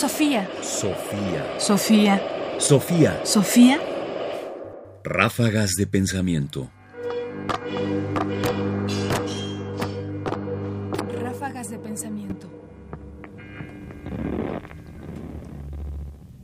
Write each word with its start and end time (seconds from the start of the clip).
Sofía. 0.00 0.48
Sofía. 0.62 1.44
Sofía. 1.58 2.22
Sofía. 2.58 3.20
Sofía. 3.22 3.78
Ráfagas 5.04 5.72
de 5.76 5.86
pensamiento. 5.86 6.70
Ráfagas 11.20 11.68
de 11.68 11.78
pensamiento. 11.80 12.48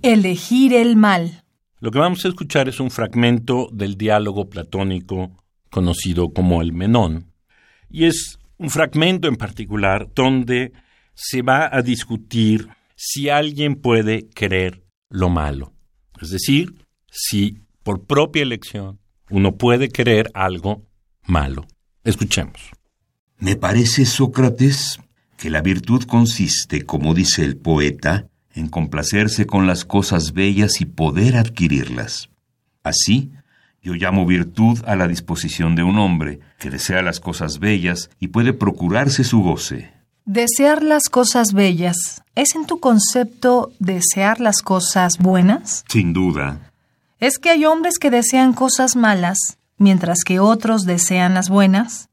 Elegir 0.02 0.74
el 0.74 0.96
mal. 0.96 1.42
Lo 1.80 1.90
que 1.90 1.98
vamos 1.98 2.26
a 2.26 2.28
escuchar 2.28 2.68
es 2.68 2.78
un 2.78 2.90
fragmento 2.90 3.70
del 3.72 3.96
diálogo 3.96 4.50
platónico 4.50 5.30
conocido 5.70 6.28
como 6.34 6.60
el 6.60 6.74
Menón, 6.74 7.32
y 7.88 8.04
es 8.04 8.38
un 8.58 8.68
fragmento 8.68 9.28
en 9.28 9.36
particular 9.36 10.08
donde 10.14 10.74
se 11.14 11.40
va 11.40 11.74
a 11.74 11.80
discutir 11.80 12.68
si 12.96 13.28
alguien 13.28 13.76
puede 13.76 14.28
querer 14.28 14.82
lo 15.08 15.28
malo. 15.28 15.72
Es 16.20 16.30
decir, 16.30 16.86
si 17.10 17.60
por 17.82 18.04
propia 18.04 18.42
elección 18.42 18.98
uno 19.30 19.56
puede 19.56 19.88
querer 19.88 20.30
algo 20.34 20.82
malo. 21.24 21.66
Escuchemos. 22.04 22.72
Me 23.38 23.56
parece, 23.56 24.06
Sócrates, 24.06 24.98
que 25.36 25.50
la 25.50 25.60
virtud 25.60 26.04
consiste, 26.04 26.82
como 26.82 27.14
dice 27.14 27.44
el 27.44 27.56
poeta, 27.56 28.28
en 28.54 28.68
complacerse 28.68 29.46
con 29.46 29.66
las 29.66 29.84
cosas 29.84 30.32
bellas 30.32 30.80
y 30.80 30.86
poder 30.86 31.36
adquirirlas. 31.36 32.30
Así, 32.82 33.32
yo 33.82 33.94
llamo 33.94 34.24
virtud 34.24 34.78
a 34.86 34.96
la 34.96 35.06
disposición 35.06 35.76
de 35.76 35.82
un 35.82 35.98
hombre 35.98 36.40
que 36.58 36.70
desea 36.70 37.02
las 37.02 37.20
cosas 37.20 37.58
bellas 37.58 38.10
y 38.18 38.28
puede 38.28 38.52
procurarse 38.52 39.22
su 39.22 39.42
goce. 39.42 39.92
Desear 40.28 40.82
las 40.82 41.08
cosas 41.08 41.52
bellas. 41.52 42.24
¿Es 42.34 42.56
en 42.56 42.66
tu 42.66 42.80
concepto 42.80 43.70
desear 43.78 44.40
las 44.40 44.60
cosas 44.60 45.18
buenas? 45.18 45.84
Sin 45.88 46.12
duda. 46.12 46.72
¿Es 47.20 47.38
que 47.38 47.50
hay 47.50 47.64
hombres 47.64 48.00
que 48.00 48.10
desean 48.10 48.52
cosas 48.52 48.96
malas, 48.96 49.38
mientras 49.78 50.24
que 50.24 50.40
otros 50.40 50.82
desean 50.82 51.34
las 51.34 51.48
buenas? 51.48 52.08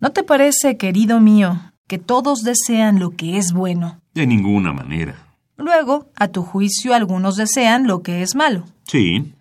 ¿No 0.00 0.10
te 0.10 0.24
parece, 0.24 0.76
querido 0.76 1.20
mío, 1.20 1.60
que 1.86 1.98
todos 1.98 2.42
desean 2.42 2.98
lo 2.98 3.10
que 3.10 3.38
es 3.38 3.52
bueno? 3.52 4.00
De 4.12 4.26
ninguna 4.26 4.72
manera. 4.72 5.14
Luego, 5.56 6.08
a 6.16 6.26
tu 6.26 6.42
juicio, 6.42 6.96
algunos 6.96 7.36
desean 7.36 7.86
lo 7.86 8.02
que 8.02 8.22
es 8.22 8.34
malo. 8.34 8.64
Sí. 8.88 9.34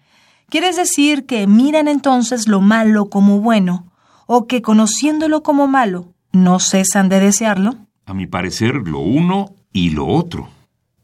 ¿Quieres 0.48 0.76
decir 0.76 1.26
que 1.26 1.48
miran 1.48 1.88
entonces 1.88 2.48
lo 2.48 2.62
malo 2.62 3.10
como 3.10 3.42
bueno, 3.42 3.92
o 4.28 4.46
que 4.46 4.62
conociéndolo 4.62 5.42
como 5.42 5.66
malo, 5.66 6.14
no 6.32 6.60
cesan 6.60 7.10
de 7.10 7.20
desearlo? 7.20 7.78
A 8.12 8.14
mi 8.14 8.28
parecer, 8.28 8.76
lo 8.76 9.00
uno 9.00 9.56
y 9.72 9.92
lo 9.92 10.06
otro. 10.06 10.50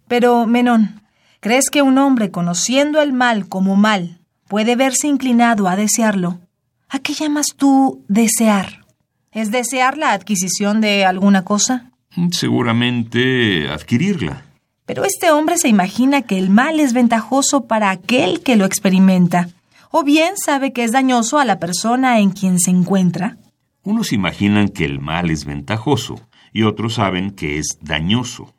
Pero, 0.09 0.45
Menón, 0.45 1.03
¿crees 1.39 1.69
que 1.69 1.81
un 1.81 1.97
hombre 1.97 2.31
conociendo 2.31 3.01
el 3.01 3.13
mal 3.13 3.47
como 3.47 3.77
mal 3.77 4.19
puede 4.49 4.75
verse 4.75 5.07
inclinado 5.07 5.69
a 5.69 5.77
desearlo? 5.77 6.41
¿A 6.89 6.99
qué 6.99 7.13
llamas 7.13 7.55
tú 7.55 8.03
desear? 8.09 8.83
¿Es 9.31 9.51
desear 9.51 9.97
la 9.97 10.11
adquisición 10.11 10.81
de 10.81 11.05
alguna 11.05 11.45
cosa? 11.45 11.91
Seguramente 12.31 13.69
adquirirla. 13.69 14.43
Pero 14.85 15.05
este 15.05 15.31
hombre 15.31 15.57
se 15.57 15.69
imagina 15.69 16.23
que 16.23 16.37
el 16.37 16.49
mal 16.49 16.81
es 16.81 16.91
ventajoso 16.91 17.67
para 17.67 17.89
aquel 17.89 18.41
que 18.41 18.57
lo 18.57 18.65
experimenta, 18.65 19.47
o 19.91 20.03
bien 20.03 20.33
sabe 20.35 20.73
que 20.73 20.83
es 20.83 20.91
dañoso 20.91 21.39
a 21.39 21.45
la 21.45 21.57
persona 21.57 22.19
en 22.19 22.31
quien 22.31 22.59
se 22.59 22.71
encuentra. 22.71 23.37
Unos 23.83 24.11
imaginan 24.11 24.67
que 24.67 24.83
el 24.83 24.99
mal 24.99 25.29
es 25.29 25.45
ventajoso 25.45 26.26
y 26.57 26.63
otros 26.63 26.95
saben 26.95 27.29
que 27.29 27.59
es 27.59 27.77
dañoso. 27.81 28.51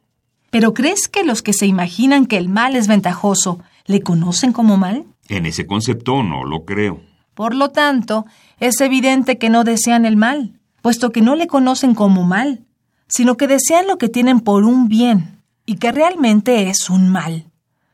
¿Pero 0.51 0.73
crees 0.73 1.09
que 1.09 1.25
los 1.25 1.43
que 1.43 1.53
se 1.53 1.67
imaginan 1.67 2.27
que 2.27 2.37
el 2.37 2.49
mal 2.49 2.77
es 2.77 2.87
ventajoso 2.87 3.59
le 3.87 4.03
conocen 4.03 4.53
como 4.53 4.77
mal? 4.77 5.05
En 5.29 5.47
ese 5.47 5.67
concepto 5.67 6.23
no 6.23 6.45
lo 6.45 6.65
creo. 6.65 7.01
Por 7.35 7.57
lo 7.57 7.71
tanto, 7.71 8.25
es 8.61 8.81
evidente 8.81 9.37
que 9.37 9.51
no 9.51 9.65
desean 9.65 10.07
el 10.07 10.17
mal, 10.17 10.61
puesto 10.81 11.11
que 11.11 11.23
no 11.23 11.35
le 11.35 11.49
conocen 11.49 11.97
como 11.97 12.23
mal, 12.23 12.61
sino 13.09 13.37
que 13.37 13.49
desean 13.49 13.89
lo 13.89 13.99
que 13.99 14.09
tienen 14.09 14.39
por 14.39 14.63
un 14.63 14.87
bien 14.87 15.43
y 15.67 15.75
que 15.75 15.91
realmente 15.91 16.71
es 16.71 16.89
un 16.91 17.09
mal. 17.09 17.47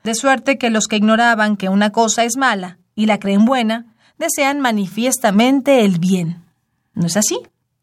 De 0.03 0.15
suerte 0.15 0.59
que 0.59 0.69
los 0.69 0.87
que 0.87 0.97
ignoraban 0.97 1.57
que 1.57 1.71
una 1.71 1.93
cosa 1.93 2.25
es 2.25 2.37
mala 2.37 2.77
y 2.95 3.07
la 3.07 3.19
creen 3.19 3.47
buena, 3.47 3.87
desean 4.19 4.61
manifiestamente 4.61 5.83
el 5.83 5.99
bien. 5.99 6.43
¿No 6.93 7.07
es 7.07 7.17
así? 7.17 7.41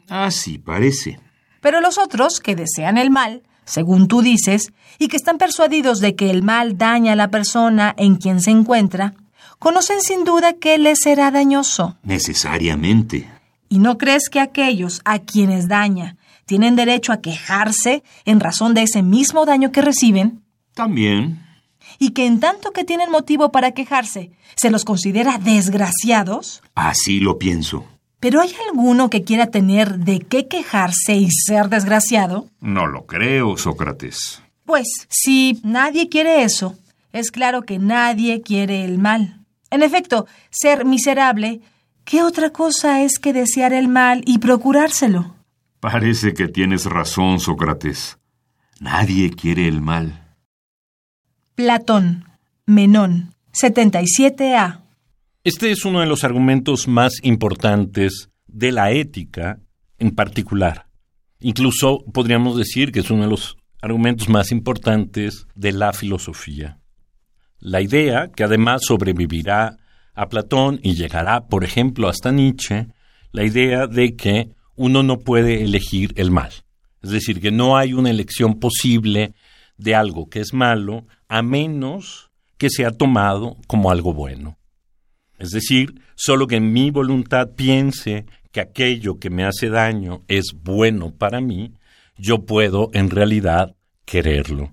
Así 0.07 0.59
parece. 0.59 1.19
Pero 1.61 1.79
los 1.79 1.97
otros, 1.97 2.39
que 2.39 2.55
desean 2.55 2.97
el 2.97 3.09
mal, 3.09 3.43
según 3.65 4.07
tú 4.07 4.21
dices, 4.21 4.73
y 4.99 5.07
que 5.07 5.17
están 5.17 5.37
persuadidos 5.37 5.99
de 5.99 6.15
que 6.15 6.29
el 6.29 6.43
mal 6.43 6.77
daña 6.77 7.13
a 7.13 7.15
la 7.15 7.29
persona 7.29 7.93
en 7.97 8.15
quien 8.15 8.41
se 8.41 8.51
encuentra, 8.51 9.13
conocen 9.59 10.01
sin 10.01 10.25
duda 10.25 10.53
que 10.53 10.77
les 10.77 10.99
será 11.01 11.31
dañoso. 11.31 11.97
Necesariamente. 12.03 13.29
¿Y 13.69 13.79
no 13.79 13.97
crees 13.97 14.27
que 14.29 14.39
aquellos 14.39 15.01
a 15.05 15.19
quienes 15.19 15.67
daña 15.67 16.17
tienen 16.45 16.75
derecho 16.75 17.13
a 17.13 17.21
quejarse 17.21 18.03
en 18.25 18.39
razón 18.39 18.73
de 18.73 18.83
ese 18.83 19.03
mismo 19.03 19.45
daño 19.45 19.71
que 19.71 19.81
reciben? 19.81 20.43
También. 20.73 21.45
Y 21.99 22.09
que 22.09 22.25
en 22.25 22.39
tanto 22.39 22.71
que 22.71 22.83
tienen 22.83 23.11
motivo 23.11 23.51
para 23.51 23.71
quejarse, 23.71 24.31
se 24.55 24.71
los 24.71 24.83
considera 24.83 25.37
desgraciados? 25.37 26.61
Así 26.75 27.19
lo 27.19 27.37
pienso. 27.37 27.85
¿Pero 28.21 28.39
hay 28.39 28.53
alguno 28.69 29.09
que 29.09 29.23
quiera 29.23 29.47
tener 29.47 29.97
de 29.97 30.19
qué 30.19 30.47
quejarse 30.47 31.15
y 31.15 31.31
ser 31.31 31.69
desgraciado? 31.69 32.45
No 32.59 32.85
lo 32.85 33.07
creo, 33.07 33.57
Sócrates. 33.57 34.43
Pues, 34.63 34.87
si 35.09 35.59
nadie 35.63 36.07
quiere 36.07 36.43
eso, 36.43 36.77
es 37.13 37.31
claro 37.31 37.63
que 37.63 37.79
nadie 37.79 38.41
quiere 38.43 38.85
el 38.85 38.99
mal. 38.99 39.39
En 39.71 39.81
efecto, 39.81 40.27
ser 40.51 40.85
miserable, 40.85 41.61
¿qué 42.05 42.21
otra 42.21 42.51
cosa 42.51 43.01
es 43.01 43.17
que 43.17 43.33
desear 43.33 43.73
el 43.73 43.87
mal 43.87 44.21
y 44.27 44.37
procurárselo? 44.37 45.33
Parece 45.79 46.35
que 46.35 46.47
tienes 46.47 46.85
razón, 46.85 47.39
Sócrates. 47.39 48.19
Nadie 48.79 49.31
quiere 49.31 49.67
el 49.67 49.81
mal. 49.81 50.35
Platón, 51.55 52.29
Menón, 52.67 53.33
77a. 53.59 54.80
Este 55.43 55.71
es 55.71 55.85
uno 55.85 56.01
de 56.01 56.05
los 56.05 56.23
argumentos 56.23 56.87
más 56.87 57.13
importantes 57.23 58.29
de 58.45 58.71
la 58.71 58.91
ética 58.91 59.59
en 59.97 60.11
particular. 60.11 60.85
Incluso 61.39 62.05
podríamos 62.13 62.55
decir 62.55 62.91
que 62.91 62.99
es 62.99 63.09
uno 63.09 63.23
de 63.23 63.29
los 63.31 63.57
argumentos 63.81 64.29
más 64.29 64.51
importantes 64.51 65.47
de 65.55 65.71
la 65.71 65.93
filosofía. 65.93 66.77
La 67.57 67.81
idea, 67.81 68.29
que 68.31 68.43
además 68.43 68.81
sobrevivirá 68.85 69.77
a 70.13 70.29
Platón 70.29 70.79
y 70.83 70.93
llegará, 70.93 71.47
por 71.47 71.63
ejemplo, 71.63 72.07
hasta 72.07 72.31
Nietzsche, 72.31 72.89
la 73.31 73.43
idea 73.43 73.87
de 73.87 74.15
que 74.15 74.51
uno 74.75 75.01
no 75.01 75.17
puede 75.17 75.63
elegir 75.63 76.13
el 76.17 76.29
mal. 76.29 76.51
Es 77.01 77.09
decir, 77.09 77.41
que 77.41 77.49
no 77.49 77.77
hay 77.77 77.93
una 77.93 78.11
elección 78.11 78.59
posible 78.59 79.33
de 79.75 79.95
algo 79.95 80.29
que 80.29 80.41
es 80.41 80.53
malo 80.53 81.07
a 81.27 81.41
menos 81.41 82.29
que 82.59 82.69
sea 82.69 82.91
tomado 82.91 83.57
como 83.65 83.89
algo 83.89 84.13
bueno. 84.13 84.59
Es 85.41 85.49
decir, 85.49 85.99
solo 86.13 86.45
que 86.45 86.59
mi 86.59 86.91
voluntad 86.91 87.49
piense 87.55 88.27
que 88.51 88.61
aquello 88.61 89.17
que 89.17 89.31
me 89.31 89.43
hace 89.43 89.69
daño 89.69 90.21
es 90.27 90.51
bueno 90.53 91.15
para 91.15 91.41
mí, 91.41 91.73
yo 92.15 92.45
puedo 92.45 92.91
en 92.93 93.09
realidad 93.09 93.75
quererlo. 94.05 94.71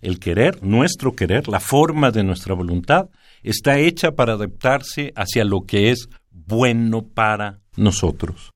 El 0.00 0.20
querer, 0.20 0.62
nuestro 0.62 1.16
querer, 1.16 1.48
la 1.48 1.58
forma 1.58 2.12
de 2.12 2.22
nuestra 2.22 2.54
voluntad, 2.54 3.08
está 3.42 3.80
hecha 3.80 4.12
para 4.12 4.34
adaptarse 4.34 5.12
hacia 5.16 5.44
lo 5.44 5.62
que 5.62 5.90
es 5.90 6.08
bueno 6.30 7.04
para 7.04 7.58
nosotros. 7.76 8.52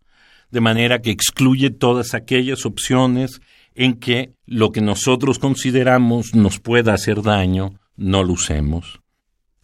De 0.52 0.60
manera 0.60 1.00
que 1.00 1.10
excluye 1.10 1.70
todas 1.70 2.14
aquellas 2.14 2.64
opciones 2.66 3.40
en 3.74 3.94
que 3.94 4.32
lo 4.46 4.70
que 4.70 4.80
nosotros 4.80 5.40
consideramos 5.40 6.36
nos 6.36 6.60
pueda 6.60 6.94
hacer 6.94 7.22
daño, 7.22 7.80
no 7.96 8.22
lo 8.22 8.34
usemos. 8.34 9.00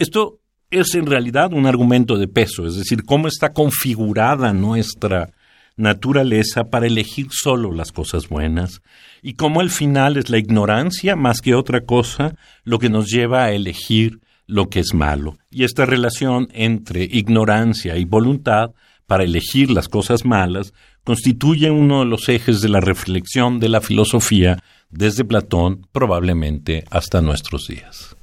Esto 0.00 0.41
es 0.72 0.94
en 0.94 1.06
realidad 1.06 1.52
un 1.52 1.66
argumento 1.66 2.16
de 2.16 2.28
peso, 2.28 2.66
es 2.66 2.76
decir, 2.76 3.04
cómo 3.04 3.28
está 3.28 3.52
configurada 3.52 4.52
nuestra 4.52 5.30
naturaleza 5.76 6.64
para 6.64 6.86
elegir 6.86 7.28
solo 7.30 7.72
las 7.72 7.92
cosas 7.92 8.28
buenas 8.28 8.82
y 9.22 9.34
cómo 9.34 9.60
al 9.60 9.70
final 9.70 10.16
es 10.16 10.30
la 10.30 10.38
ignorancia 10.38 11.16
más 11.16 11.40
que 11.40 11.54
otra 11.54 11.82
cosa 11.82 12.34
lo 12.64 12.78
que 12.78 12.88
nos 12.88 13.06
lleva 13.06 13.44
a 13.44 13.52
elegir 13.52 14.20
lo 14.46 14.69
que 14.69 14.80
es 14.80 14.92
malo. 14.94 15.38
Y 15.50 15.64
esta 15.64 15.86
relación 15.86 16.48
entre 16.52 17.04
ignorancia 17.04 17.96
y 17.96 18.04
voluntad 18.04 18.70
para 19.06 19.25
elegir 19.25 19.70
las 19.70 19.88
cosas 19.88 20.25
malas 20.25 20.72
constituye 21.04 21.70
uno 21.70 22.00
de 22.00 22.06
los 22.06 22.28
ejes 22.28 22.60
de 22.60 22.68
la 22.68 22.80
reflexión 22.80 23.60
de 23.60 23.68
la 23.68 23.80
filosofía 23.80 24.62
desde 24.90 25.25
Platón 25.25 25.86
probablemente 25.92 26.84
hasta 26.90 27.20
nuestros 27.20 27.66
días. 27.66 28.16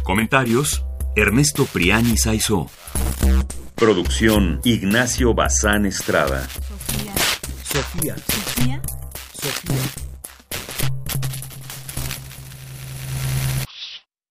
Comentarios: 0.03 0.85
Ernesto 1.15 1.67
Priani 1.67 2.17
Saizó. 2.17 2.71
Producción: 3.75 4.61
Ignacio 4.65 5.35
Bazán 5.35 5.85
Estrada. 5.87 6.49
Sofía. 6.49 7.13
Sofía. 7.65 8.17
Sofía. 8.17 8.81
Sofía. 9.35 10.06